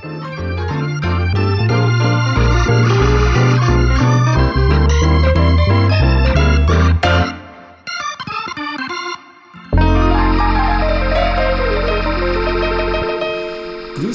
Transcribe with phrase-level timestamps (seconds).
[0.00, 0.12] Grüß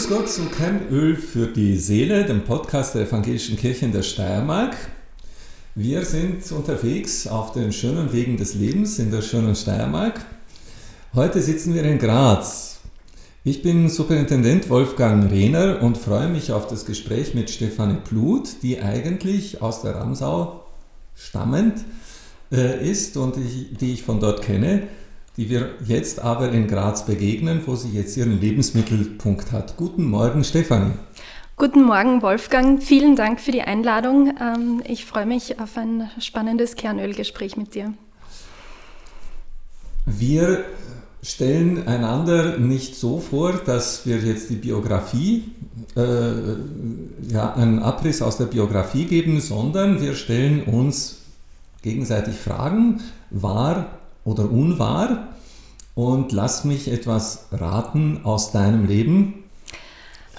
[0.10, 4.76] Gott zu Kein Öl für die Seele, dem Podcast der Evangelischen Kirche in der Steiermark.
[5.76, 10.26] Wir sind unterwegs auf den schönen Wegen des Lebens in der schönen Steiermark.
[11.14, 12.75] Heute sitzen wir in Graz.
[13.46, 18.82] Ich bin Superintendent Wolfgang Rehner und freue mich auf das Gespräch mit Stefanie Blut, die
[18.82, 20.66] eigentlich aus der Ramsau
[21.16, 21.86] stammend
[22.52, 24.88] äh, ist und ich, die ich von dort kenne
[25.38, 29.76] die wir jetzt aber in Graz begegnen, wo sie jetzt ihren Lebensmittelpunkt hat.
[29.78, 30.94] Guten Morgen, Stefanie.
[31.58, 32.82] Guten Morgen, Wolfgang.
[32.82, 34.34] Vielen Dank für die Einladung.
[34.40, 37.94] Ähm, ich freue mich auf ein spannendes Kernölgespräch mit dir.
[40.06, 40.64] Wir
[41.26, 45.46] stellen einander nicht so vor, dass wir jetzt die Biografie,
[45.96, 46.02] äh,
[47.34, 51.18] ja, einen Abriss aus der Biografie geben, sondern wir stellen uns
[51.82, 53.88] gegenseitig Fragen, war
[54.24, 55.30] oder unwahr
[55.96, 59.45] und lass mich etwas raten aus deinem Leben.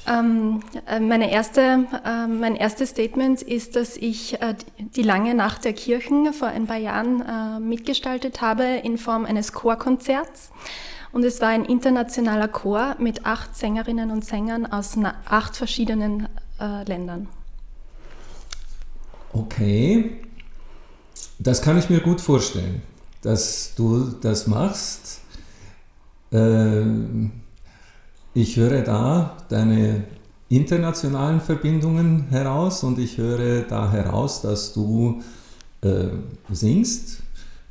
[0.06, 5.64] Ähm, äh, meine erste, äh, mein erstes Statement ist, dass ich äh, die lange Nacht
[5.64, 10.50] der Kirchen vor ein paar Jahren äh, mitgestaltet habe in Form eines Chorkonzerts.
[11.12, 16.28] Und es war ein internationaler Chor mit acht Sängerinnen und Sängern aus acht verschiedenen
[16.60, 17.28] äh, Ländern.
[19.32, 20.20] Okay,
[21.38, 22.82] das kann ich mir gut vorstellen
[23.26, 25.20] dass du das machst.
[26.30, 27.32] Ähm,
[28.36, 30.04] ich höre da deine
[30.50, 35.22] internationalen Verbindungen heraus und ich höre da heraus, dass du
[35.80, 36.08] äh,
[36.50, 37.22] singst.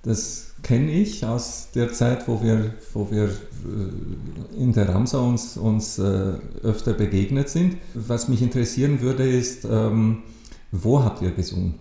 [0.02, 5.56] Das kenne ich aus der Zeit, wo wir, wo wir äh, in der Ramsa uns,
[5.56, 7.78] uns äh, öfter begegnet sind.
[7.94, 10.24] Was mich interessieren würde, ist, ähm,
[10.72, 11.76] wo habt ihr gesungen?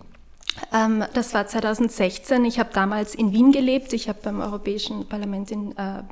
[0.71, 2.45] Ähm, das war 2016.
[2.45, 3.93] Ich habe damals in Wien gelebt.
[3.93, 6.03] Ich habe beim Europäischen Parlament in äh,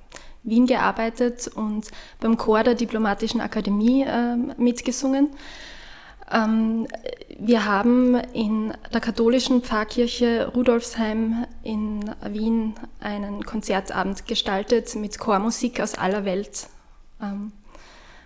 [0.44, 1.88] Wien gearbeitet und
[2.20, 5.30] beim Chor der Diplomatischen Akademie äh, mitgesungen.
[6.32, 6.88] Ähm,
[7.40, 15.96] wir haben in der katholischen Pfarrkirche Rudolfsheim in Wien einen Konzertabend gestaltet mit Chormusik aus
[15.96, 16.68] aller Welt.
[17.22, 17.52] Ähm,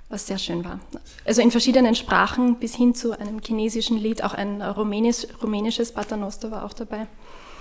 [0.09, 0.79] was sehr schön war.
[1.25, 6.49] Also in verschiedenen Sprachen bis hin zu einem chinesischen Lied, auch ein rumänisch, rumänisches Paternoster
[6.49, 7.07] war auch dabei.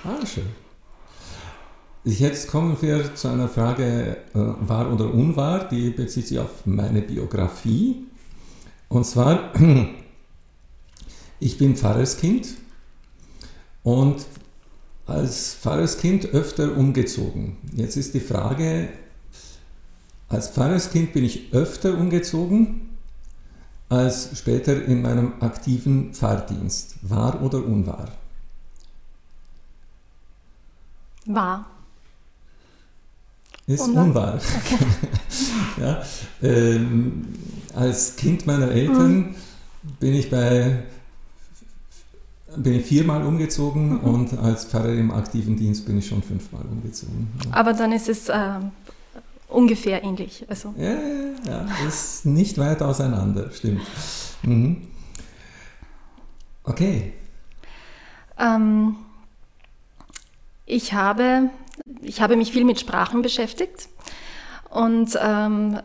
[0.05, 0.47] Ah, schön.
[2.09, 7.03] Jetzt kommen wir zu einer Frage, äh, wahr oder unwahr, die bezieht sich auf meine
[7.03, 8.07] Biografie.
[8.89, 9.53] Und zwar,
[11.41, 12.47] ich bin Pfarrerskind
[13.83, 14.25] und
[15.09, 17.57] als Pfarrerskind öfter umgezogen.
[17.73, 18.89] Jetzt ist die Frage,
[20.29, 22.99] als Pfarrerskind bin ich öfter umgezogen
[23.89, 26.99] als später in meinem aktiven Pfarrdienst.
[27.03, 28.13] Wahr oder unwahr?
[31.25, 31.67] Wahr.
[33.67, 34.05] Ist unwahr.
[34.05, 34.35] unwahr.
[34.35, 34.79] Okay.
[35.81, 36.03] ja,
[36.43, 37.27] ähm,
[37.75, 39.35] als Kind meiner Eltern mhm.
[39.99, 40.85] bin ich bei
[42.57, 44.01] bin ich viermal umgezogen mhm.
[44.01, 47.29] und als Pfarrer im aktiven Dienst bin ich schon fünfmal umgezogen.
[47.51, 48.61] Aber dann ist es äh,
[49.49, 50.45] ungefähr ähnlich.
[50.49, 50.75] Also.
[50.79, 50.97] Ja,
[51.47, 53.83] ja, ist nicht weit auseinander, stimmt.
[54.43, 54.83] Mhm.
[56.65, 57.13] Okay.
[58.39, 58.97] Ähm,
[60.65, 61.51] ich, habe,
[62.03, 63.89] ich habe mich viel mit Sprachen beschäftigt
[64.71, 65.79] und ähm,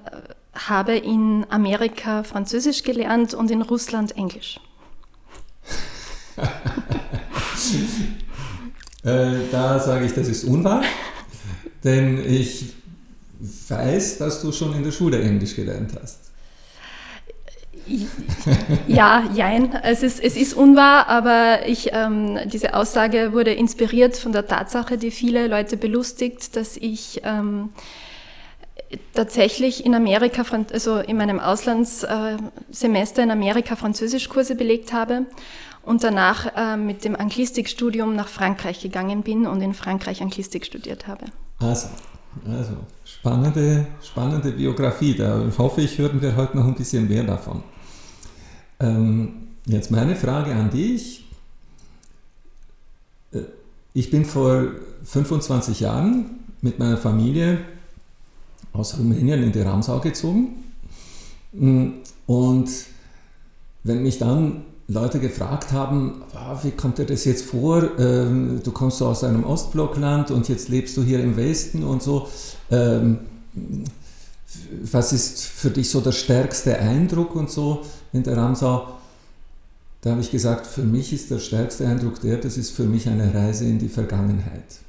[0.53, 4.59] habe in Amerika Französisch gelernt und in Russland Englisch.
[9.03, 10.83] äh, da sage ich, das ist unwahr,
[11.83, 12.73] denn ich
[13.69, 16.30] weiß, dass du schon in der Schule Englisch gelernt hast.
[18.87, 19.73] Ja, jein.
[19.83, 24.97] Es ist, es ist unwahr, aber ich, ähm, diese Aussage wurde inspiriert von der Tatsache,
[24.97, 27.69] die viele Leute belustigt, dass ich ähm,
[29.13, 30.43] tatsächlich in Amerika,
[30.73, 35.25] also in meinem Auslandssemester in Amerika Französischkurse belegt habe
[35.83, 41.07] und danach äh, mit dem Anglistikstudium nach Frankreich gegangen bin und in Frankreich Anglistik studiert
[41.07, 41.25] habe.
[41.59, 41.87] Also,
[42.47, 42.73] also
[43.03, 45.15] spannende, spannende Biografie.
[45.15, 47.63] Da hoffe ich, hören wir heute noch ein bisschen mehr davon.
[48.81, 49.33] Ähm,
[49.67, 51.25] jetzt meine Frage an dich.
[53.31, 53.41] Äh,
[53.93, 54.63] ich bin vor
[55.03, 56.25] 25 Jahren
[56.61, 57.59] mit meiner Familie
[58.73, 60.63] aus Rumänien in die Ramsau gezogen.
[61.53, 61.89] Mm,
[62.25, 62.69] und
[63.83, 67.99] wenn mich dann Leute gefragt haben, ah, wie kommt dir das jetzt vor?
[67.99, 72.01] Ähm, du kommst so aus einem Ostblockland und jetzt lebst du hier im Westen und
[72.01, 72.27] so.
[72.69, 73.19] Ähm,
[74.83, 78.97] was ist für dich so der stärkste Eindruck und so in der Ramsau?
[80.01, 83.07] Da habe ich gesagt, für mich ist der stärkste Eindruck der, das ist für mich
[83.07, 84.79] eine Reise in die Vergangenheit.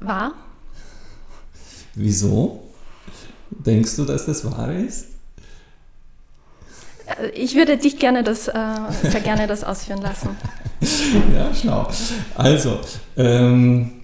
[0.00, 0.32] Wahr?
[1.94, 2.62] Wieso?
[3.50, 5.08] Denkst du, dass das wahr ist?
[7.06, 8.52] Äh, ich würde dich gerne das, äh,
[9.02, 10.30] sehr gerne das ausführen lassen.
[11.34, 11.88] ja, schlau.
[12.34, 12.80] Also,
[13.16, 14.01] ähm,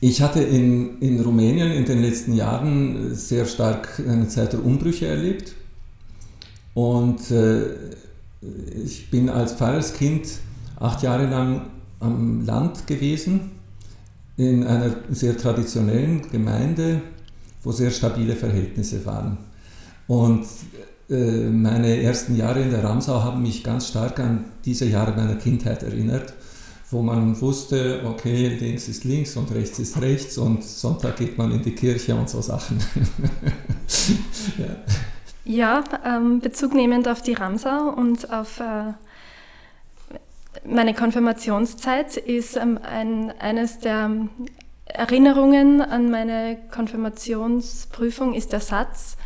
[0.00, 5.06] ich hatte in, in Rumänien in den letzten Jahren sehr stark eine Zeit der Umbrüche
[5.06, 5.54] erlebt.
[6.72, 7.74] Und äh,
[8.82, 10.26] ich bin als Pfarrerskind
[10.76, 11.66] acht Jahre lang
[11.98, 13.50] am Land gewesen,
[14.38, 17.02] in einer sehr traditionellen Gemeinde,
[17.62, 19.36] wo sehr stabile Verhältnisse waren.
[20.06, 20.46] Und
[21.10, 25.34] äh, meine ersten Jahre in der Ramsau haben mich ganz stark an diese Jahre meiner
[25.34, 26.32] Kindheit erinnert
[26.90, 31.52] wo man wusste, okay, links ist links und rechts ist rechts und Sonntag geht man
[31.52, 32.78] in die Kirche und so Sachen.
[34.58, 34.76] ja,
[35.44, 38.92] ja ähm, Bezug nehmend auf die Ramsau und auf äh,
[40.64, 44.10] meine Konfirmationszeit ist ähm, ein, eines der
[44.86, 49.16] Erinnerungen an meine Konfirmationsprüfung ist der Satz,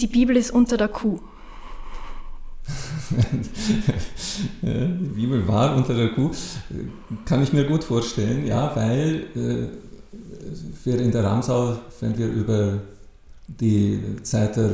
[0.00, 1.20] die Bibel ist unter der Kuh.
[4.62, 6.30] die Bibel war unter der Kuh,
[7.24, 9.68] kann ich mir gut vorstellen, ja, weil äh,
[10.84, 12.78] wir in der Ramsau, wenn wir über
[13.46, 14.70] die Zeit der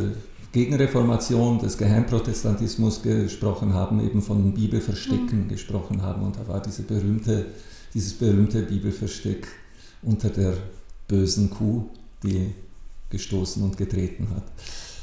[0.53, 5.49] Gegenreformation, des Geheimprotestantismus gesprochen haben, eben von Bibelverstecken mhm.
[5.49, 6.23] gesprochen haben.
[6.23, 7.47] Und da war diese berühmte,
[7.93, 9.49] dieses berühmte Bibelversteck
[10.03, 10.57] unter der
[11.09, 11.87] bösen Kuh,
[12.23, 12.53] die
[13.11, 14.45] gestoßen und getreten hat.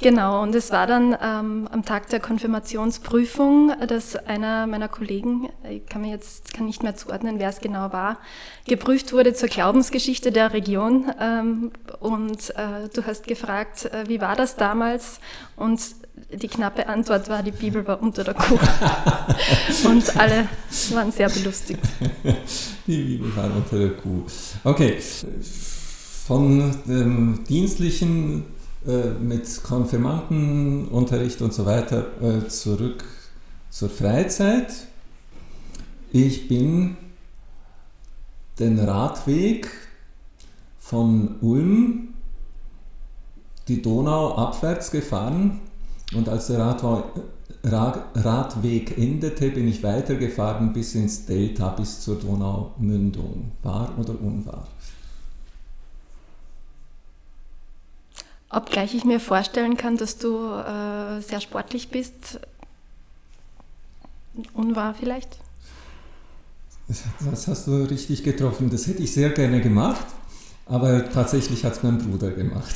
[0.01, 5.86] Genau, und es war dann ähm, am Tag der Konfirmationsprüfung, dass einer meiner Kollegen, ich
[5.86, 8.18] kann mir jetzt kann nicht mehr zuordnen, wer es genau war,
[8.65, 11.12] geprüft wurde zur Glaubensgeschichte der Region.
[11.19, 15.19] Ähm, und äh, du hast gefragt, äh, wie war das damals?
[15.56, 15.80] Und
[16.33, 18.57] die knappe Antwort war, die Bibel war unter der Kuh.
[19.88, 20.47] und alle
[20.94, 21.80] waren sehr belustigt.
[22.88, 24.24] Die Bibel war unter der Kuh.
[24.63, 24.97] Okay,
[26.25, 28.60] von dem dienstlichen äh,
[29.19, 33.04] mit Konfirmandenunterricht und so weiter äh, zurück
[33.69, 34.72] zur Freizeit.
[36.12, 36.98] Ich bin
[38.60, 39.69] den Radweg
[40.80, 42.10] von Ulm
[43.68, 45.62] die Donau abwärts gefahren
[46.13, 46.60] und als der
[47.63, 53.51] Radweg endete, bin ich weitergefahren bis ins Delta, bis zur Donaumündung.
[53.63, 54.68] Wahr oder unwahr?
[58.51, 62.39] Obgleich ich mir vorstellen kann, dass du äh, sehr sportlich bist.
[64.53, 65.38] Unwahr vielleicht?
[66.88, 68.69] Das hast du richtig getroffen.
[68.69, 70.06] Das hätte ich sehr gerne gemacht,
[70.65, 72.75] aber tatsächlich hat es mein Bruder gemacht.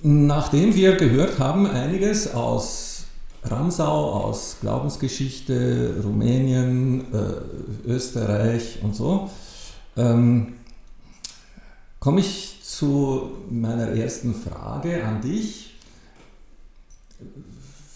[0.00, 3.04] Nachdem wir gehört haben, einiges aus
[3.42, 9.30] Ramsau, aus Glaubensgeschichte, Rumänien, äh, Österreich und so,
[9.96, 10.54] ähm,
[12.06, 15.74] komme ich zu meiner ersten Frage an dich.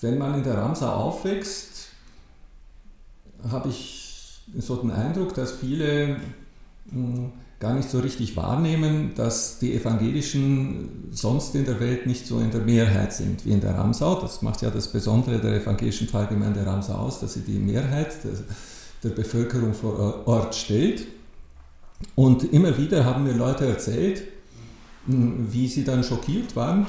[0.00, 1.90] Wenn man in der Ramsau aufwächst,
[3.48, 6.16] habe ich so den Eindruck, dass viele
[6.90, 7.30] hm,
[7.60, 12.50] gar nicht so richtig wahrnehmen, dass die Evangelischen sonst in der Welt nicht so in
[12.50, 14.20] der Mehrheit sind wie in der Ramsau.
[14.20, 18.32] Das macht ja das Besondere der evangelischen Pfarrgemeinde Ramsau aus, dass sie die Mehrheit der,
[19.05, 21.06] der Bevölkerung vor Ort stellt.
[22.14, 24.22] Und immer wieder haben mir Leute erzählt,
[25.06, 26.86] wie sie dann schockiert waren,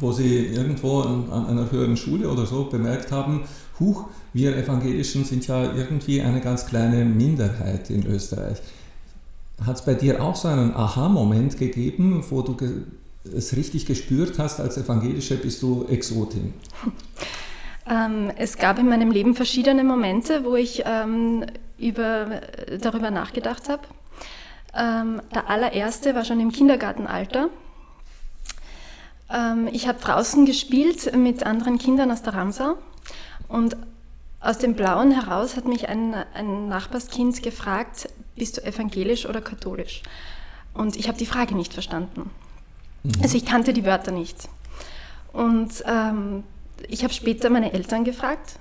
[0.00, 3.42] wo sie irgendwo an, an, einer höheren Schule oder so bemerkt haben,
[3.80, 8.58] huch, wir Evangelischen sind ja irgendwie eine ganz kleine Minderheit in Österreich.
[9.64, 12.56] Hat es bei dir auch so einen Aha-Moment gegeben, wo du
[13.36, 16.54] es richtig gespürt hast, als Evangelische bist du Exotin?
[17.86, 21.44] Ähm, es gab in meinem Leben verschiedene Momente, wo ich ähm,
[21.78, 22.40] über,
[22.80, 23.82] darüber nachgedacht habe.
[24.76, 27.48] Ähm, der allererste war schon im Kindergartenalter.
[29.30, 32.76] Ähm, ich habe draußen gespielt mit anderen Kindern aus der Ramsau
[33.48, 33.76] und
[34.40, 40.02] aus dem Blauen heraus hat mich ein, ein Nachbarskind gefragt, bist du evangelisch oder katholisch?
[40.74, 42.30] Und ich habe die Frage nicht verstanden.
[43.02, 43.12] Mhm.
[43.22, 44.48] Also ich kannte die Wörter nicht.
[45.32, 46.44] Und ähm,
[46.88, 48.58] ich habe später meine Eltern gefragt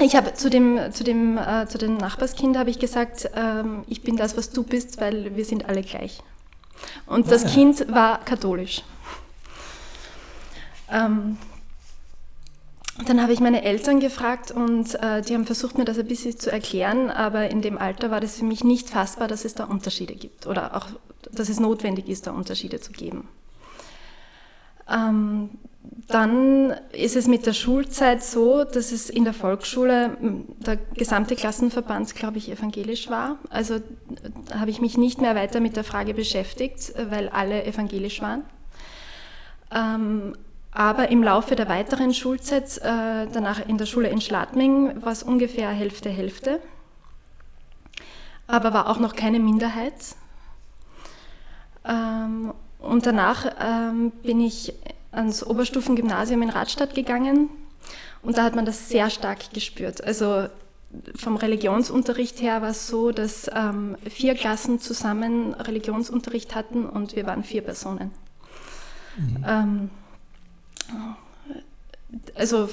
[0.00, 4.02] ich habe zu dem, zu dem, äh, zu dem Nachbarskind habe ich gesagt, ähm, ich
[4.02, 6.20] bin das, was du bist, weil wir sind alle gleich.
[7.06, 7.50] Und das ja.
[7.50, 8.82] Kind war katholisch.
[10.90, 11.38] Ähm,
[13.06, 16.38] dann habe ich meine Eltern gefragt und äh, die haben versucht, mir das ein bisschen
[16.38, 19.64] zu erklären, aber in dem Alter war das für mich nicht fassbar, dass es da
[19.64, 20.86] Unterschiede gibt oder auch,
[21.32, 23.28] dass es notwendig ist, da Unterschiede zu geben.
[24.88, 25.50] Ähm,
[26.08, 30.16] dann ist es mit der Schulzeit so, dass es in der Volksschule
[30.66, 33.38] der gesamte Klassenverband, glaube ich, evangelisch war.
[33.48, 33.80] Also
[34.54, 38.42] habe ich mich nicht mehr weiter mit der Frage beschäftigt, weil alle evangelisch waren.
[39.74, 40.34] Ähm,
[40.72, 45.22] aber im Laufe der weiteren Schulzeit, äh, danach in der Schule in Schladming, war es
[45.22, 46.60] ungefähr Hälfte, Hälfte.
[48.46, 49.94] Aber war auch noch keine Minderheit.
[51.84, 54.74] Ähm, und danach ähm, bin ich
[55.14, 57.48] ans Oberstufengymnasium in Radstadt gegangen
[58.22, 60.02] und da hat man das sehr stark gespürt.
[60.02, 60.48] Also
[61.16, 67.26] vom Religionsunterricht her war es so, dass ähm, vier Klassen zusammen Religionsunterricht hatten und wir
[67.26, 68.10] waren vier Personen.
[69.16, 69.44] Mhm.
[69.46, 69.90] Ähm,
[72.34, 72.68] also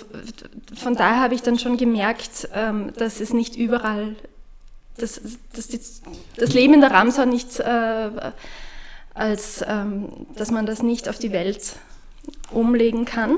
[0.75, 4.15] von daher habe ich dann schon gemerkt, ähm, dass es nicht überall,
[4.98, 5.19] dass,
[5.55, 5.79] dass die,
[6.38, 8.10] das Leben in der Ramsau nicht, äh,
[9.13, 11.75] als ähm, dass man das nicht auf die Welt
[12.51, 13.37] umlegen kann.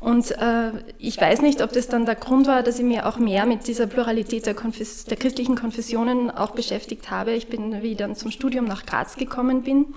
[0.00, 3.18] Und äh, ich weiß nicht, ob das dann der Grund war, dass ich mir auch
[3.18, 7.32] mehr mit dieser Pluralität der, Konfes der christlichen Konfessionen auch beschäftigt habe.
[7.32, 9.94] Ich bin, wie ich dann zum Studium nach Graz gekommen bin,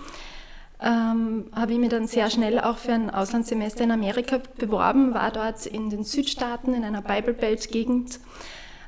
[0.81, 5.31] ähm, habe ich mir dann sehr schnell auch für ein Auslandssemester in Amerika beworben, war
[5.31, 8.19] dort in den Südstaaten in einer Bible Belt Gegend,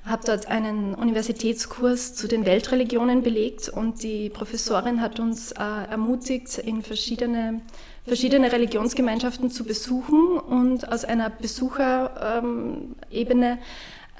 [0.05, 6.57] habe dort einen Universitätskurs zu den Weltreligionen belegt und die Professorin hat uns äh, ermutigt,
[6.57, 7.61] in verschiedene
[8.05, 13.59] verschiedene Religionsgemeinschaften zu besuchen und aus einer Besucherebene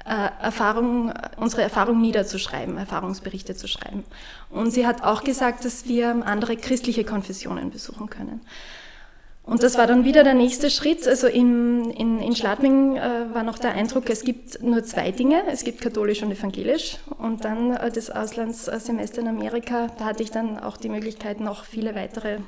[0.04, 4.04] äh, Erfahrung, unsere Erfahrung niederzuschreiben, Erfahrungsberichte zu schreiben.
[4.50, 8.42] Und sie hat auch gesagt, dass wir andere christliche Konfessionen besuchen können.
[9.46, 11.06] Und das war dann wieder der nächste Schritt.
[11.06, 15.44] Also in, in, in Schladming äh, war noch der Eindruck, es gibt nur zwei Dinge.
[15.48, 16.98] Es gibt katholisch und evangelisch.
[17.18, 21.64] Und dann äh, das Auslandssemester in Amerika, da hatte ich dann auch die Möglichkeit, noch
[21.64, 22.38] viele weitere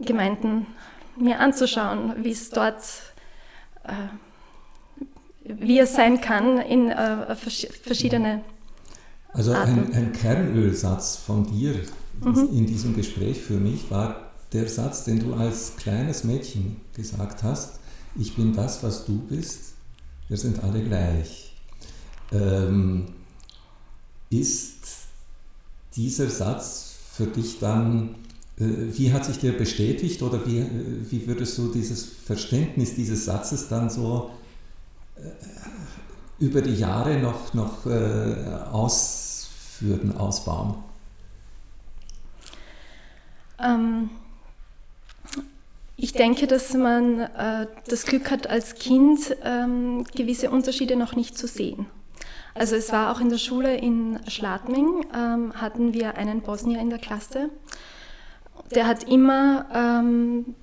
[0.00, 0.66] Gemeinden
[1.16, 2.82] mir anzuschauen, wie es dort,
[3.84, 3.92] äh,
[5.44, 8.42] wie es sein kann in äh, verschiedene.
[9.32, 11.74] Also ein, ein, Kernölsatz von dir
[12.20, 12.48] mhm.
[12.52, 17.80] in diesem Gespräch für mich war der Satz, den du als kleines Mädchen gesagt hast,
[18.14, 19.72] ich bin das, was du bist,
[20.28, 21.54] wir sind alle gleich.
[22.30, 23.06] Ähm,
[24.28, 25.06] ist
[25.96, 28.14] dieser Satz für dich dann
[28.56, 30.66] wie hat sich der bestätigt oder wie, äh,
[31.10, 34.30] wie würdest du dieses Verständnis dieses Satzes dann so
[35.16, 35.20] äh,
[36.38, 37.86] über die Jahre noch, noch
[38.72, 40.74] ausführen, ausbauen?
[43.60, 44.10] Ähm,
[45.96, 51.38] ich denke, dass man äh, das Glück hat, als Kind ähm, gewisse Unterschiede noch nicht
[51.38, 51.86] zu sehen.
[52.54, 56.90] Also es war auch in der Schule in Schladming, ähm, hatten wir einen Bosnier in
[56.90, 57.50] der Klasse
[58.76, 60.54] der hat immer ähm,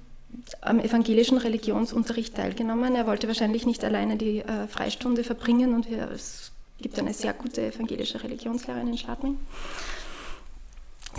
[0.62, 2.96] am evangelischen Religionsunterricht teilgenommen.
[2.96, 6.52] Er wollte wahrscheinlich nicht alleine die äh, Freistunde verbringen und wir, es
[6.82, 9.38] gibt eine sehr gute evangelische Religionslehrerin in Schladming,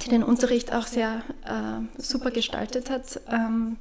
[0.04, 3.20] die den Unterricht auch sehr äh, super gestaltet hat.
[3.30, 3.76] Ähm,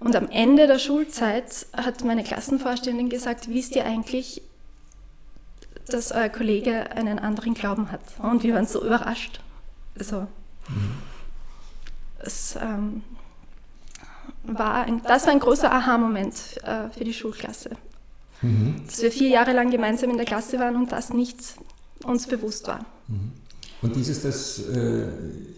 [0.00, 4.42] und am Ende der Schulzeit hat meine Klassenvorständin gesagt, wisst ihr eigentlich,
[5.88, 8.00] dass euer Kollege einen anderen Glauben hat?
[8.22, 9.40] Und wir waren so überrascht.
[9.98, 10.26] Also,
[10.68, 11.09] mhm
[12.24, 13.02] es ähm,
[14.44, 17.70] war ein, das war ein großer Aha-Moment äh, für die Schulklasse.
[18.42, 18.82] Mhm.
[18.86, 21.38] Dass wir vier Jahre lang gemeinsam in der Klasse waren und das nicht
[22.04, 22.86] uns bewusst war.
[23.08, 23.32] Mhm.
[23.82, 25.08] Und dieses, das, äh,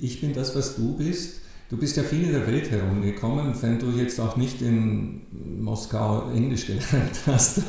[0.00, 1.40] ich bin das, was du bist,
[1.70, 5.22] du bist ja viel in der Welt herumgekommen, wenn du jetzt auch nicht in
[5.60, 7.62] Moskau Englisch gelernt hast.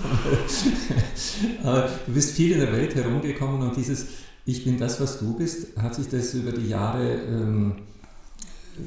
[1.64, 4.08] Aber du bist viel in der Welt herumgekommen und dieses,
[4.46, 7.76] ich bin das, was du bist, hat sich das über die Jahre ähm,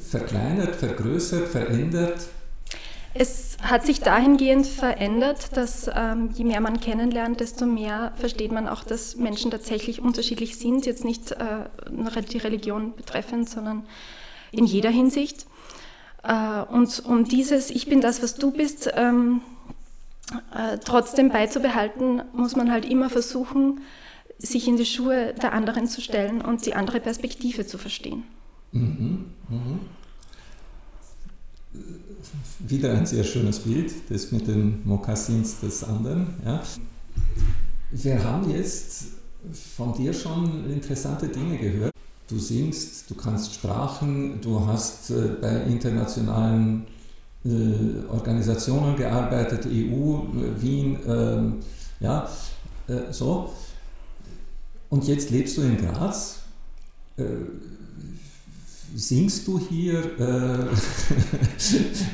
[0.09, 2.27] verkleinert, vergrößert, verändert?
[3.13, 8.67] Es hat sich dahingehend verändert, dass ähm, je mehr man kennenlernt, desto mehr versteht man
[8.67, 13.87] auch, dass Menschen tatsächlich unterschiedlich sind, jetzt nicht äh, die Religion betreffend, sondern
[14.51, 15.47] in jeder Hinsicht.
[16.23, 19.41] Äh, und um dieses Ich bin das, was du bist, ähm,
[20.53, 23.81] äh, trotzdem beizubehalten, muss man halt immer versuchen,
[24.37, 28.23] sich in die Schuhe der anderen zu stellen und die andere Perspektive zu verstehen.
[28.71, 29.79] Mhm, mhm.
[32.59, 36.33] Wieder ein sehr schönes Bild, das mit den Mokassins des anderen.
[36.45, 36.61] Ja.
[37.91, 39.05] Wir haben jetzt
[39.75, 41.93] von dir schon interessante Dinge gehört.
[42.27, 46.85] Du singst, du kannst Sprachen, du hast äh, bei internationalen
[47.45, 50.23] äh, Organisationen gearbeitet, EU,
[50.59, 51.55] Wien, ähm,
[52.01, 52.29] ja,
[52.87, 53.53] äh, so.
[54.89, 56.39] Und jetzt lebst du in Graz.
[57.17, 57.23] Äh,
[58.95, 60.69] singst du hier?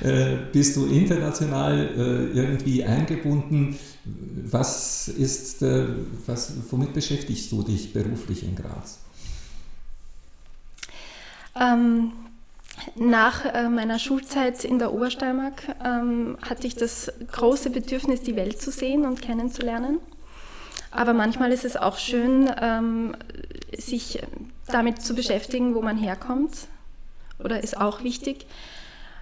[0.04, 3.76] Äh, bist du international irgendwie eingebunden?
[4.46, 5.62] Was ist,
[6.26, 9.00] was, womit beschäftigst du dich beruflich in Graz?
[11.60, 12.12] Ähm,
[12.96, 18.62] nach äh, meiner Schulzeit in der Obersteiermark ähm, hatte ich das große Bedürfnis, die Welt
[18.62, 20.00] zu sehen und kennenzulernen.
[20.94, 23.16] Aber manchmal ist es auch schön, ähm,
[23.76, 24.20] sich
[24.68, 26.68] damit zu beschäftigen, wo man herkommt.
[27.40, 28.46] Oder ist auch wichtig.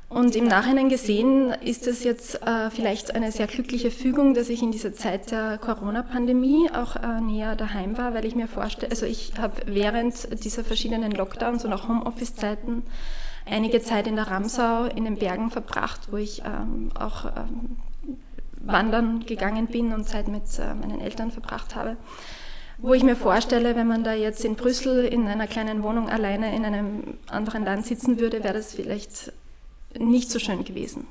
[0.10, 4.62] Und im Nachhinein gesehen ist es jetzt äh, vielleicht eine sehr glückliche Fügung, dass ich
[4.62, 9.06] in dieser Zeit der Corona-Pandemie auch äh, näher daheim war, weil ich mir vorstelle, also
[9.06, 12.84] ich habe während dieser verschiedenen Lockdowns und auch Homeoffice-Zeiten
[13.46, 17.78] einige Zeit in der Ramsau in den Bergen verbracht, wo ich ähm, auch ähm,
[18.66, 21.98] wandern gegangen bin und Zeit mit äh, meinen Eltern verbracht habe.
[22.78, 26.56] Wo ich mir vorstelle, wenn man da jetzt in Brüssel in einer kleinen Wohnung alleine
[26.56, 29.32] in einem anderen Land sitzen würde, wäre das vielleicht
[29.98, 31.06] nicht so schön gewesen,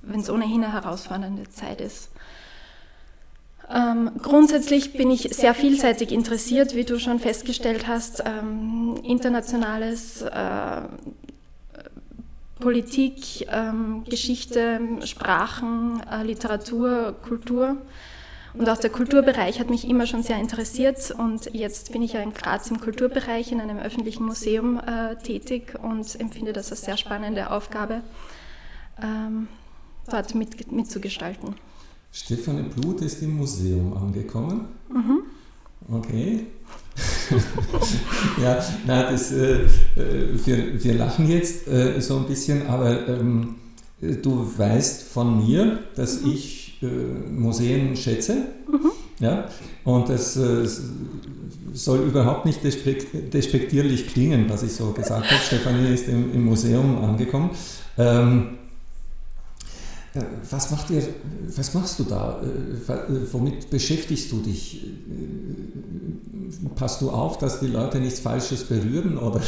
[0.00, 2.10] wenn es ohnehin eine herausfordernde Zeit ist.
[3.70, 8.22] Ähm, grundsätzlich bin ich sehr vielseitig interessiert, wie du schon festgestellt hast.
[8.26, 10.82] Ähm, internationales, äh,
[12.62, 17.76] Politik, ähm, Geschichte, Sprachen, äh, Literatur, Kultur.
[18.54, 22.20] Und auch der Kulturbereich hat mich immer schon sehr interessiert und jetzt bin ich ja
[22.20, 26.96] in Graz im Kulturbereich in einem öffentlichen Museum äh, tätig und empfinde das als sehr
[26.96, 28.02] spannende Aufgabe,
[29.02, 29.48] ähm,
[30.08, 31.56] dort mit, mitzugestalten.
[32.12, 34.68] Stefanie Blut ist im Museum angekommen.
[34.88, 35.22] Mhm.
[35.90, 36.46] Okay.
[38.42, 39.66] Ja, na, das, äh, äh,
[40.44, 43.56] wir, wir lachen jetzt äh, so ein bisschen, aber ähm,
[44.00, 46.32] du weißt von mir, dass mhm.
[46.32, 48.36] ich äh, Museen schätze.
[48.70, 48.90] Mhm.
[49.20, 49.48] Ja,
[49.84, 50.66] und das äh,
[51.72, 55.40] soll überhaupt nicht despektierlich klingen, was ich so gesagt habe.
[55.40, 57.50] Stefanie ist im, im Museum angekommen.
[57.96, 58.58] Ähm,
[60.50, 61.02] was, macht ihr,
[61.56, 62.40] was machst du da?
[62.42, 64.84] Äh, äh, womit beschäftigst du dich?
[64.84, 64.88] Äh,
[66.76, 69.16] passt du auf, dass die Leute nichts Falsches berühren?
[69.16, 69.40] Oder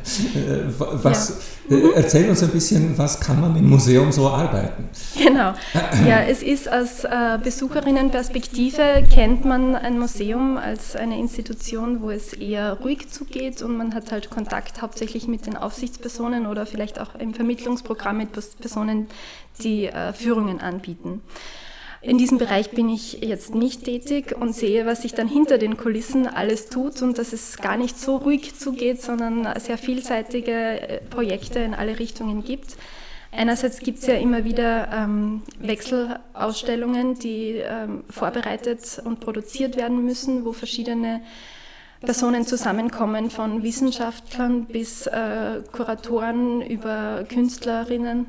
[0.78, 1.76] was, ja.
[1.76, 1.92] mhm.
[1.94, 4.84] Erzähl uns ein bisschen, was kann man im Museum so arbeiten?
[5.16, 5.54] Genau.
[6.06, 7.06] Ja, es ist aus
[7.42, 13.94] Besucherinnenperspektive, kennt man ein Museum als eine Institution, wo es eher ruhig zugeht und man
[13.94, 19.06] hat halt Kontakt hauptsächlich mit den Aufsichtspersonen oder vielleicht auch im Vermittlungsprogramm mit Personen,
[19.60, 21.22] die äh, Führungen anbieten.
[22.00, 25.76] In diesem Bereich bin ich jetzt nicht tätig und sehe, was sich dann hinter den
[25.76, 31.00] Kulissen alles tut und dass es gar nicht so ruhig zugeht, sondern sehr vielseitige äh,
[31.10, 32.76] Projekte in alle Richtungen gibt.
[33.30, 40.44] Einerseits gibt es ja immer wieder ähm, Wechselausstellungen, die ähm, vorbereitet und produziert werden müssen,
[40.44, 41.22] wo verschiedene
[42.02, 48.26] Personen zusammenkommen, von Wissenschaftlern bis äh, Kuratoren über Künstlerinnen.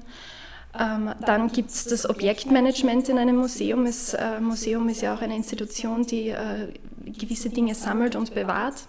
[0.80, 3.86] Ähm, dann gibt es das Objektmanagement in einem Museum.
[3.86, 6.74] Das äh, Museum ist ja auch eine Institution, die äh,
[7.06, 8.88] gewisse Dinge sammelt und bewahrt.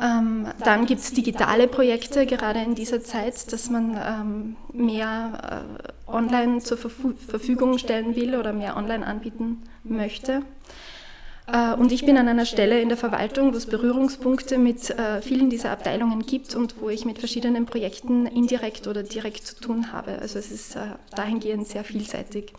[0.00, 5.66] Ähm, dann gibt es digitale Projekte, gerade in dieser Zeit, dass man ähm, mehr
[6.08, 10.42] äh, online zur Verfu Verfügung stellen will oder mehr online anbieten möchte.
[11.46, 15.22] Äh, und ich bin an einer Stelle in der Verwaltung, wo es Berührungspunkte mit äh,
[15.22, 19.92] vielen dieser Abteilungen gibt und wo ich mit verschiedenen Projekten indirekt oder direkt zu tun
[19.92, 20.18] habe.
[20.20, 20.80] Also es ist äh,
[21.14, 22.52] dahingehend sehr vielseitig.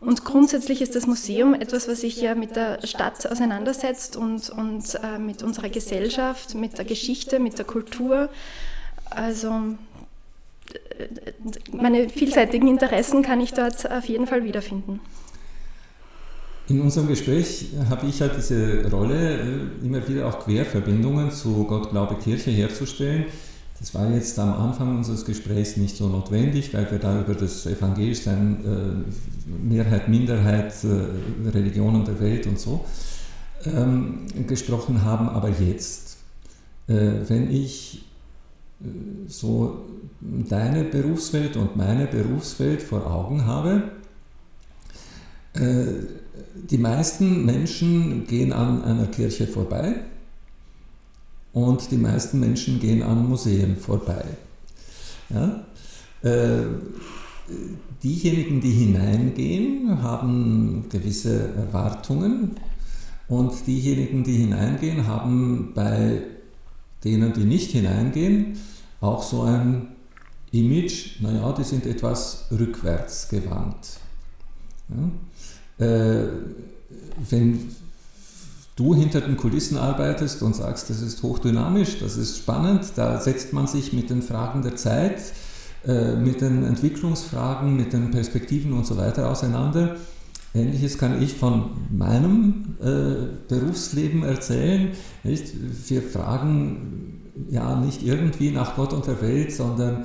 [0.00, 4.84] Und grundsätzlich ist das Museum etwas, was sich ja mit der Stadt auseinandersetzt und, und
[5.18, 8.28] mit unserer Gesellschaft, mit der Geschichte, mit der Kultur.
[9.08, 9.74] Also
[11.72, 15.00] meine vielseitigen Interessen kann ich dort auf jeden Fall wiederfinden.
[16.68, 21.90] In unserem Gespräch habe ich halt diese Rolle, äh, immer wieder auch Querverbindungen zu Gott,
[21.90, 23.26] Glaube, Kirche herzustellen.
[23.78, 27.66] Das war jetzt am Anfang unseres Gesprächs nicht so notwendig, weil wir da über das
[27.66, 32.84] Evangelischsein, äh, Mehrheit, Minderheit, äh, Religionen der Welt und so
[33.64, 35.28] ähm, gesprochen haben.
[35.28, 36.16] Aber jetzt,
[36.88, 38.04] wenn ich
[39.26, 39.86] so
[40.20, 43.90] deine Berufswelt und meine Berufswelt vor Augen habe,
[46.70, 49.96] die meisten Menschen gehen an einer Kirche vorbei
[51.52, 54.24] und die meisten Menschen gehen an Museen vorbei.
[55.30, 55.64] Ja?
[56.22, 56.66] Äh,
[58.02, 62.52] diejenigen, die hineingehen, haben gewisse Erwartungen
[63.28, 66.22] und diejenigen, die hineingehen, haben bei
[67.04, 68.58] denen, die nicht hineingehen,
[69.00, 69.88] auch so ein
[70.52, 73.98] Image, naja, die sind etwas rückwärts gewandt.
[74.88, 75.10] Ja?
[75.78, 76.28] Äh,
[77.30, 77.74] wenn
[78.76, 83.52] du hinter den Kulissen arbeitest und sagst, das ist hochdynamisch, das ist spannend, da setzt
[83.52, 85.20] man sich mit den Fragen der Zeit,
[85.86, 89.96] äh, mit den Entwicklungsfragen, mit den Perspektiven und so weiter auseinander.
[90.54, 94.90] Ähnliches kann ich von meinem äh, Berufsleben erzählen.
[95.22, 95.52] Nicht?
[95.88, 100.04] Wir fragen ja nicht irgendwie nach Gott und der Welt, sondern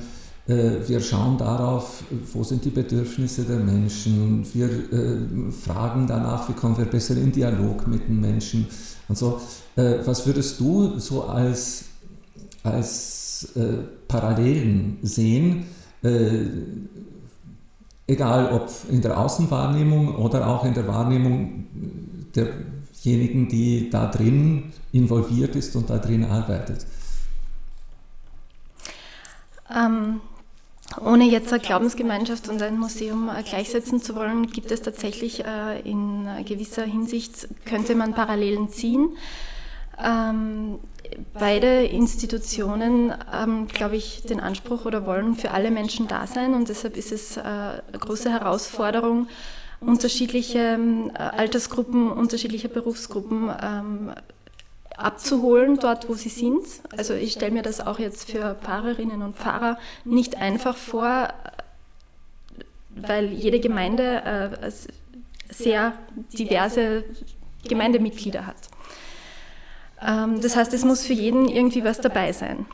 [0.52, 4.46] wir schauen darauf, wo sind die Bedürfnisse der Menschen.
[4.54, 8.68] Wir äh, fragen danach, wie kommen wir besser in Dialog mit den Menschen
[9.08, 9.40] und so.
[9.76, 11.86] Äh, was würdest du so als,
[12.64, 15.66] als äh, Parallelen sehen?
[16.04, 16.48] Äh,
[18.08, 21.66] egal ob in der Außenwahrnehmung oder auch in der Wahrnehmung
[22.36, 26.86] derjenigen, die da drin involviert ist und da drin arbeitet.
[29.74, 30.20] Ähm,
[31.00, 35.80] ohne jetzt eine Glaubensgemeinschaft und ein Museum äh, gleichsetzen zu wollen, gibt es tatsächlich äh,
[35.82, 39.16] in gewisser Hinsicht, könnte man Parallelen ziehen.
[40.04, 40.80] Ähm,
[41.34, 46.70] beide Institutionen haben, glaube ich, den Anspruch oder wollen für alle Menschen da sein und
[46.70, 49.28] deshalb ist es äh, eine große Herausforderung,
[49.80, 50.80] unterschiedliche
[51.16, 54.12] Altersgruppen, unterschiedliche Berufsgruppen ähm,
[55.04, 56.66] abzuholen, dort wo sie sind.
[56.96, 61.30] Also ich stelle mir das auch jetzt für Pfarrerinnen und Pfarrer nicht einfach vor,
[62.96, 64.72] weil jede Gemeinde äh,
[65.50, 65.94] sehr
[66.34, 67.04] diverse
[67.68, 68.58] Gemeindemitglieder hat.
[70.02, 72.66] Ähm, das heißt, es muss für jeden irgendwie was dabei sein.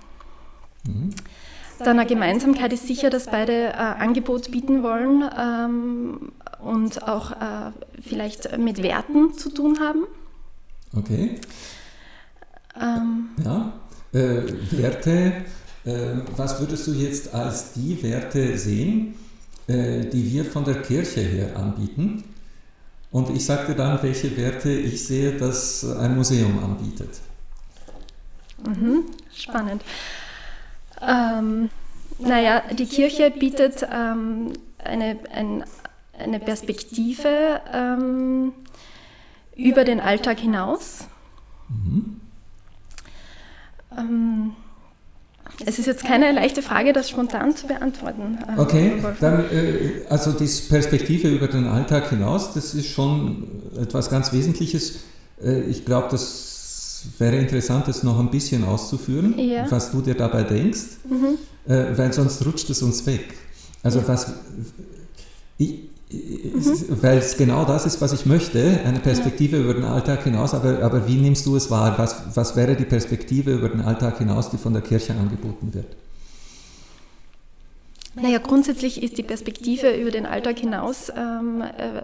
[0.86, 1.14] Mhm.
[1.80, 7.72] Dann eine Gemeinsamkeit ist sicher, dass beide äh, Angebot bieten wollen ähm, und auch äh,
[8.02, 10.04] vielleicht mit Werten zu tun haben.
[10.96, 11.40] Okay.
[12.82, 13.74] Ähm, ja,
[14.14, 15.34] äh, Werte,
[15.86, 15.92] äh,
[16.36, 19.16] was würdest du jetzt als die Werte sehen,
[19.68, 22.24] äh, die wir von der Kirche her anbieten?
[23.12, 27.10] Und ich sagte dann, welche Werte ich sehe, dass ein Museum anbietet.
[28.66, 29.82] Mhm, spannend.
[31.02, 31.70] Ähm,
[32.20, 35.64] naja, die Kirche bietet ähm, eine, ein,
[36.18, 38.54] eine Perspektive ähm,
[39.56, 41.08] über den Alltag hinaus.
[41.70, 42.17] Mhm.
[43.98, 44.52] Ähm,
[45.66, 48.38] es ist jetzt keine leichte Frage, das spontan zu beantworten.
[48.48, 53.48] Äh, okay, dann, äh, also die Perspektive über den Alltag hinaus, das ist schon
[53.80, 55.00] etwas ganz Wesentliches.
[55.44, 59.70] Äh, ich glaube, das wäre interessant, das noch ein bisschen auszuführen, ja.
[59.70, 61.72] was du dir dabei denkst, mhm.
[61.72, 63.34] äh, weil sonst rutscht es uns weg.
[63.84, 64.34] Also was,
[65.58, 67.02] ich, Mhm.
[67.02, 69.64] Weil es genau das ist, was ich möchte, eine Perspektive ja.
[69.64, 70.54] über den Alltag hinaus.
[70.54, 71.98] Aber, aber wie nimmst du es wahr?
[71.98, 75.88] Was, was wäre die Perspektive über den Alltag hinaus, die von der Kirche angeboten wird?
[78.16, 82.02] Naja, grundsätzlich ist die Perspektive über den Alltag hinaus ähm, äh,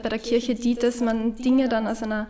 [0.00, 2.28] bei der Kirche die, dass man Dinge dann aus einer,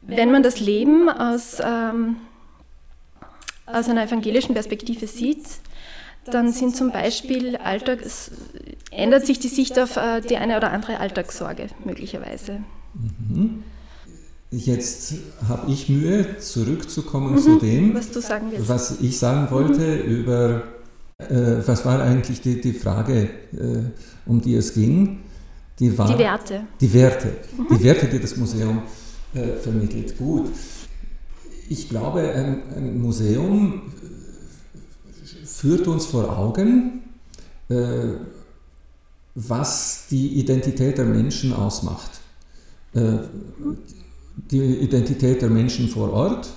[0.00, 2.16] wenn man das Leben aus, ähm,
[3.66, 5.46] aus einer evangelischen Perspektive sieht,
[6.24, 8.30] dann sind zum Beispiel Alltag, es
[8.90, 12.60] ändert sich die Sicht auf äh, die eine oder andere Alltagssorge möglicherweise.
[12.94, 13.64] Mhm.
[14.50, 15.14] Jetzt
[15.48, 18.10] habe ich Mühe, zurückzukommen mhm, zu dem, was,
[18.68, 20.10] was, ich sagen wollte mhm.
[20.10, 20.62] über,
[21.18, 25.20] äh, was war eigentlich die, die Frage, äh, um die es ging?
[25.78, 26.64] Die, war, die Werte.
[26.80, 27.74] Die Werte, mhm.
[27.74, 28.82] die Werte, die das Museum
[29.34, 30.18] äh, vermittelt.
[30.18, 30.50] Gut.
[31.70, 33.90] Ich glaube, ein, ein Museum
[35.62, 37.04] führt uns vor Augen,
[37.68, 38.14] äh,
[39.36, 42.10] was die Identität der Menschen ausmacht.
[42.94, 43.18] Äh,
[44.50, 46.48] die Identität der Menschen vor Ort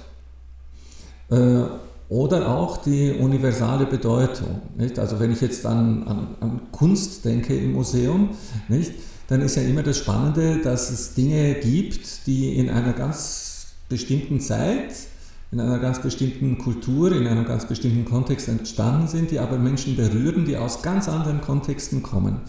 [1.29, 1.65] äh,
[2.09, 4.63] oder auch die universale Bedeutung.
[4.75, 4.97] Nicht?
[4.97, 8.31] Also wenn ich jetzt an, an, an Kunst denke im Museum,
[8.69, 8.91] nicht?
[9.27, 14.39] dann ist ja immer das Spannende, dass es Dinge gibt, die in einer ganz bestimmten
[14.39, 14.95] Zeit
[15.51, 19.95] in einer ganz bestimmten Kultur, in einem ganz bestimmten Kontext entstanden sind, die aber Menschen
[19.95, 22.41] berühren, die aus ganz anderen Kontexten kommen.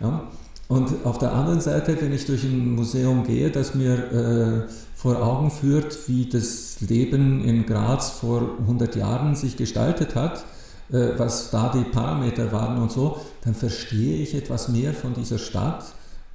[0.00, 0.24] Ja?
[0.68, 5.22] Und auf der anderen Seite, wenn ich durch ein Museum gehe, das mir äh, vor
[5.22, 10.44] Augen führt, wie das Leben in Graz vor 100 Jahren sich gestaltet hat,
[10.92, 15.38] äh, was da die Parameter waren und so, dann verstehe ich etwas mehr von dieser
[15.38, 15.84] Stadt,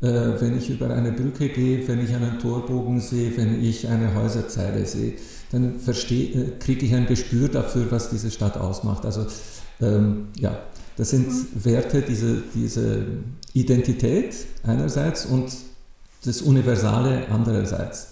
[0.07, 4.85] wenn ich über eine Brücke gehe, wenn ich einen Torbogen sehe, wenn ich eine Häuserzeile
[4.85, 5.13] sehe
[5.53, 9.05] dann äh, kriege ich ein Gespür dafür, was diese Stadt ausmacht.
[9.05, 9.27] Also
[9.79, 10.59] ähm, ja,
[10.97, 11.65] das sind mhm.
[11.65, 13.05] Werte, diese, diese
[13.53, 15.53] Identität einerseits und
[16.25, 18.07] das Universale andererseits.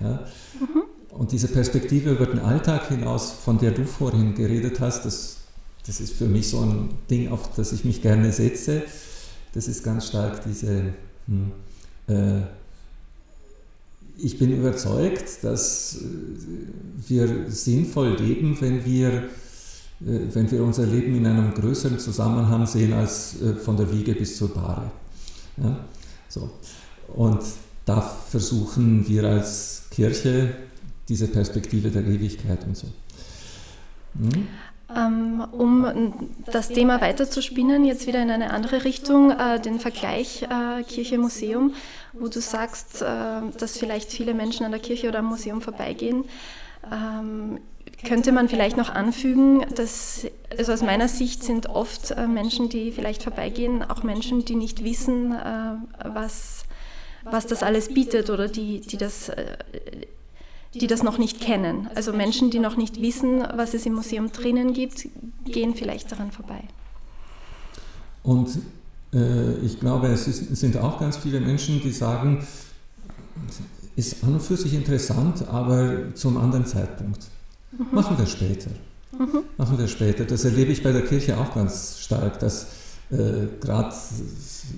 [0.00, 0.26] Ja.
[0.60, 0.82] Mhm.
[1.10, 5.38] und diese Perspektive über den Alltag hinaus, von der du vorhin geredet hast, das,
[5.86, 8.82] das ist für mich so ein Ding, auf das ich mich gerne setze.
[9.52, 10.94] Das ist ganz stark diese,
[12.06, 12.40] äh,
[14.16, 19.24] ich bin überzeugt, dass äh, wir sinnvoll leben, wenn wir, äh,
[20.00, 24.52] wenn wir unser Leben in einem größeren Zusammenhang sehen als von der Wiege bis zur
[24.52, 24.90] Bahre.
[25.56, 25.84] Ja?
[26.28, 26.50] So.
[27.14, 27.40] Und
[27.84, 30.54] da versuchen wir als Kirche
[31.08, 32.86] diese Perspektive der Ewigkeit und so.
[34.18, 34.48] Hm?
[34.94, 40.82] Ähm, um das Thema weiterzuspinnen, jetzt wieder in eine andere Richtung, äh, den Vergleich äh,
[40.82, 41.74] Kirche-Museum,
[42.12, 43.06] wo du sagst, äh,
[43.58, 46.24] dass vielleicht viele Menschen an der Kirche oder am Museum vorbeigehen.
[46.92, 47.60] Ähm,
[48.06, 50.26] könnte man vielleicht noch anfügen, dass,
[50.58, 55.34] also aus meiner Sicht sind oft Menschen, die vielleicht vorbeigehen, auch Menschen, die nicht wissen,
[56.02, 56.64] was,
[57.22, 59.30] was das alles bietet oder die, die das
[60.74, 61.88] die das noch nicht kennen.
[61.94, 65.08] Also Menschen, die noch nicht wissen, was es im Museum drinnen gibt,
[65.44, 66.62] gehen vielleicht daran vorbei.
[68.22, 68.58] Und
[69.12, 72.46] äh, ich glaube, es, ist, sind auch ganz viele Menschen, die sagen,
[73.96, 77.20] ist an und für sich interessant, aber zum anderen Zeitpunkt.
[77.70, 77.86] Mhm.
[77.92, 78.70] Machen wir später.
[79.12, 79.44] Mhm.
[79.56, 80.24] Machen wir später.
[80.24, 82.66] Das erlebe ich bei der Kirche auch ganz stark, dass
[83.10, 83.94] äh, gerade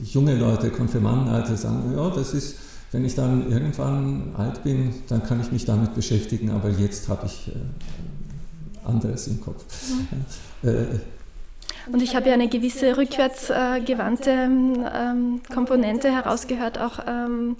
[0.05, 2.57] junge Leute, Konfirmandenalter sagen, ja, das ist
[2.97, 7.27] wenn ich dann irgendwann alt bin, dann kann ich mich damit beschäftigen, aber jetzt habe
[7.27, 9.63] ich äh, anderes im Kopf.
[9.91, 10.69] Mhm.
[10.71, 17.57] Äh, und ich habe ja eine gewisse rückwärtsgewandte ähm, Komponente herausgehört, auch ähm,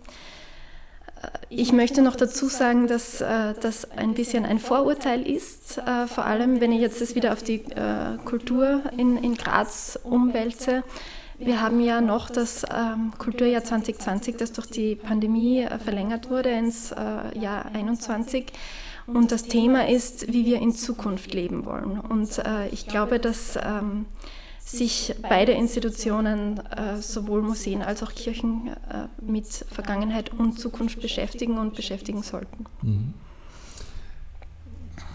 [1.21, 6.07] äh, ich möchte noch dazu sagen, dass äh, das ein bisschen ein Vorurteil ist, äh,
[6.07, 10.83] vor allem wenn ich jetzt das wieder auf die äh, Kultur in, in Graz umwälze.
[11.39, 16.51] Wir haben ja noch das ähm, Kulturjahr 2020, das durch die Pandemie äh, verlängert wurde
[16.51, 18.47] ins äh, Jahr 2021.
[19.07, 22.01] Und das Thema ist, wie wir in Zukunft leben wollen.
[22.01, 24.07] Und äh, ich glaube, dass ähm,
[24.59, 31.59] sich beide Institutionen, äh, sowohl Museen als auch Kirchen, äh, mit Vergangenheit und Zukunft beschäftigen
[31.59, 32.65] und beschäftigen sollten.
[32.83, 33.15] Mhm.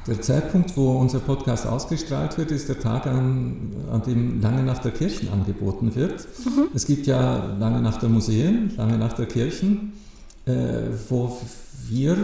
[0.07, 4.83] Der Zeitpunkt, wo unser Podcast ausgestrahlt wird, ist der Tag, an, an dem Lange Nacht
[4.83, 6.27] der Kirchen angeboten wird.
[6.43, 6.69] Mhm.
[6.73, 9.93] Es gibt ja Lange Nacht der Museen, Lange Nacht der Kirchen,
[10.45, 10.53] äh,
[11.07, 11.37] wo
[11.87, 12.17] wir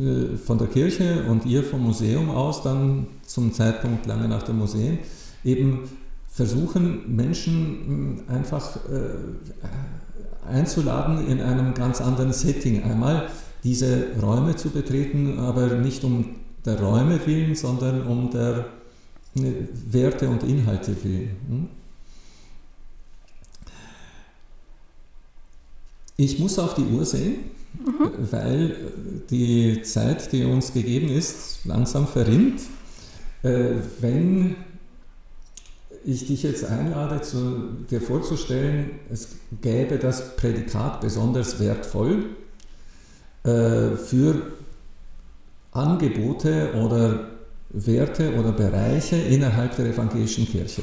[0.00, 4.56] äh, von der Kirche und ihr vom Museum aus dann zum Zeitpunkt Lange Nacht der
[4.56, 4.98] Museen
[5.44, 5.88] eben
[6.26, 12.82] versuchen, Menschen hm, einfach äh, einzuladen in einem ganz anderen Setting.
[12.82, 13.28] Einmal
[13.62, 16.24] diese Räume zu betreten, aber nicht um
[16.64, 18.66] der Räume willen, sondern um der
[19.34, 21.36] ne, Werte und Inhalte willen.
[21.48, 21.68] Hm?
[26.16, 27.36] Ich muss auf die Uhr sehen,
[27.74, 28.10] mhm.
[28.32, 28.76] weil
[29.30, 32.60] die Zeit, die uns gegeben ist, langsam verrinnt.
[33.44, 34.56] Äh, wenn
[36.04, 42.30] ich dich jetzt einlade, zu, dir vorzustellen, es gäbe das Prädikat besonders wertvoll
[43.44, 44.54] äh, für
[45.78, 47.28] Angebote oder
[47.70, 50.82] Werte oder Bereiche innerhalb der evangelischen Kirche.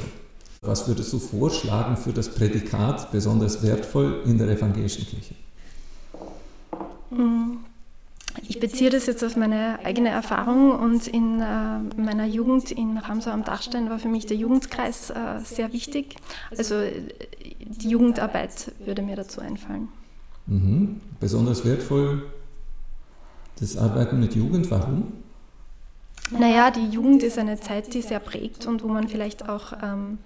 [0.61, 5.35] Was würdest du vorschlagen für das Prädikat besonders wertvoll in der evangelischen Kirche?
[7.09, 7.59] Hm.
[8.47, 13.31] Ich beziehe das jetzt auf meine eigene Erfahrung und in äh, meiner Jugend in Ramsau
[13.31, 16.17] am Dachstein war für mich der Jugendkreis äh, sehr wichtig.
[16.55, 16.75] Also
[17.59, 19.87] die Jugendarbeit würde mir dazu einfallen.
[20.47, 20.99] Mhm.
[21.19, 22.23] Besonders wertvoll
[23.59, 25.13] das Arbeiten mit Jugend, warum?
[26.31, 30.17] Naja, die Jugend ist eine Zeit, die sehr prägt und wo man vielleicht auch ähm,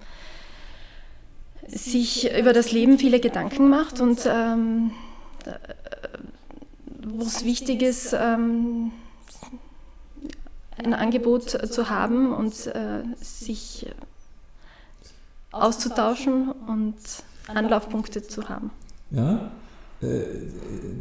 [1.66, 4.92] sich über das Leben viele Gedanken macht und ähm,
[7.02, 8.92] wo es wichtig ist, ähm,
[10.78, 13.86] ein Angebot zu haben und äh, sich
[15.52, 16.96] auszutauschen und
[17.48, 18.70] Anlaufpunkte zu haben.
[19.10, 19.38] Ja, äh,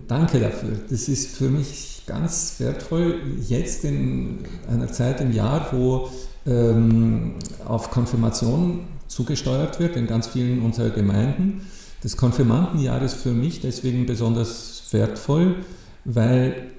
[0.08, 0.72] danke dafür.
[0.90, 6.10] Das ist für mich ganz wertvoll, jetzt in einer Zeit im Jahr, wo
[6.46, 7.36] ähm,
[7.66, 11.62] auf Konfirmation zugesteuert wird in ganz vielen unserer Gemeinden.
[12.02, 15.58] Das Konfirmandenjahr ist für mich deswegen besonders wertvoll,
[16.06, 16.72] weil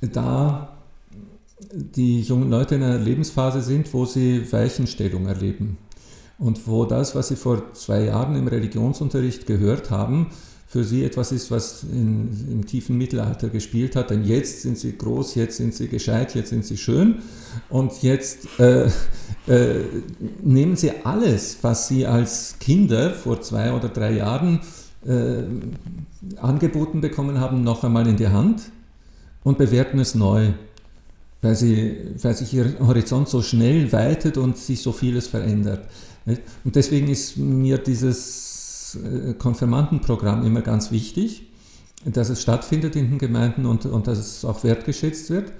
[0.00, 0.76] da
[1.70, 5.78] die jungen Leute in einer Lebensphase sind, wo sie Weichenstellung erleben.
[6.38, 10.30] Und wo das, was sie vor zwei Jahren im Religionsunterricht gehört haben,
[10.72, 14.08] für sie etwas ist, was in, im tiefen Mittelalter gespielt hat.
[14.08, 17.16] Denn jetzt sind sie groß, jetzt sind sie gescheit, jetzt sind sie schön.
[17.68, 18.86] Und jetzt äh,
[19.48, 19.84] äh,
[20.42, 24.60] nehmen sie alles, was sie als Kinder vor zwei oder drei Jahren
[25.06, 25.42] äh,
[26.38, 28.62] angeboten bekommen haben, noch einmal in die Hand
[29.44, 30.52] und bewerten es neu.
[31.42, 35.86] weil, sie, weil sich ihr Horizont so schnell weitet und sich so vieles verändert.
[36.64, 38.51] Und deswegen ist mir dieses
[38.94, 41.48] äh, Konfirmandenprogramm immer ganz wichtig,
[42.04, 45.52] dass es stattfindet in den Gemeinden und, und dass es auch wertgeschätzt wird.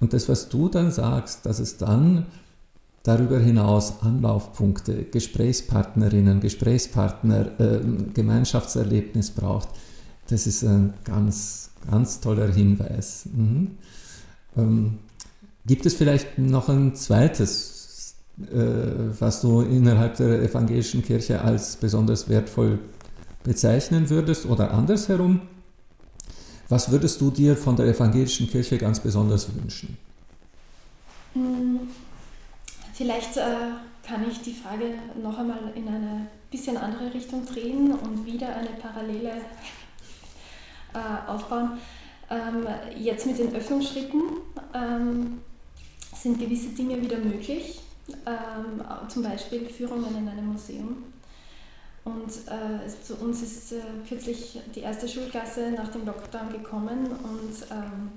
[0.00, 2.26] Und das, was du dann sagst, dass es dann
[3.02, 7.80] darüber hinaus Anlaufpunkte, Gesprächspartnerinnen, Gesprächspartner, äh,
[8.12, 9.68] Gemeinschaftserlebnis braucht,
[10.28, 13.28] das ist ein ganz, ganz toller Hinweis.
[13.32, 13.70] Mhm.
[14.56, 14.98] Ähm,
[15.66, 17.75] Gibt es vielleicht noch ein zweites,
[18.36, 22.78] was du innerhalb der evangelischen Kirche als besonders wertvoll
[23.44, 25.40] bezeichnen würdest oder andersherum?
[26.68, 29.96] Was würdest du dir von der evangelischen Kirche ganz besonders wünschen?
[31.32, 31.80] Hm,
[32.92, 33.42] vielleicht äh,
[34.02, 38.70] kann ich die Frage noch einmal in eine bisschen andere Richtung drehen und wieder eine
[38.80, 39.32] Parallele
[40.92, 41.78] äh, aufbauen.
[42.30, 42.66] Ähm,
[42.98, 44.22] jetzt mit den Öffnungsschritten
[44.74, 45.38] ähm,
[46.14, 47.80] sind gewisse Dinge wieder möglich,
[48.26, 51.04] ähm, zum Beispiel Führungen in einem Museum.
[52.04, 57.66] Und äh, zu uns ist äh, kürzlich die erste Schulklasse nach dem Lockdown gekommen und
[57.72, 58.10] ähm,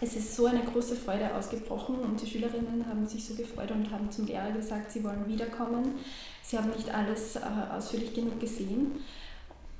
[0.00, 3.90] es ist so eine große Freude ausgebrochen und die Schülerinnen haben sich so gefreut und
[3.90, 5.94] haben zum Lehrer gesagt, sie wollen wiederkommen.
[6.42, 7.40] Sie haben nicht alles äh,
[7.74, 8.92] ausführlich genug gesehen.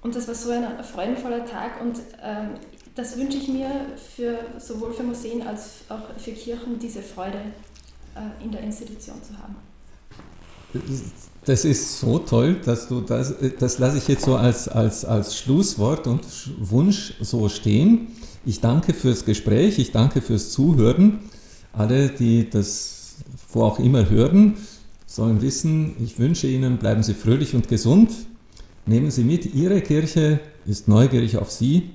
[0.02, 2.50] Und das war so ein freudenvoller Tag und ähm,
[2.94, 3.70] das wünsche ich mir
[4.16, 7.67] für, sowohl für Museen als auch für Kirchen, diese Freude äh,
[8.42, 9.56] in der Institution zu haben.
[11.44, 15.36] Das ist so toll, dass du das, das lasse ich jetzt so als, als, als
[15.38, 16.20] Schlusswort und
[16.58, 18.08] Wunsch so stehen.
[18.44, 21.20] Ich danke fürs Gespräch, ich danke fürs Zuhören.
[21.72, 23.16] Alle, die das
[23.52, 24.56] wo auch immer hören,
[25.06, 28.10] sollen wissen, ich wünsche Ihnen, bleiben Sie fröhlich und gesund.
[28.86, 31.90] Nehmen Sie mit, Ihre Kirche ist neugierig auf Sie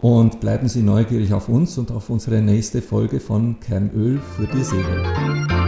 [0.00, 4.64] und bleiben Sie neugierig auf uns und auf unsere nächste Folge von Kernöl für die
[4.64, 5.59] Seele.